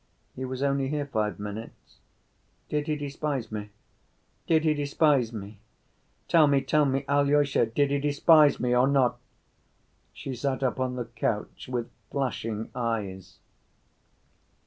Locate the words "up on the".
10.63-11.05